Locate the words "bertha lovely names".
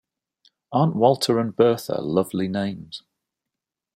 1.55-3.03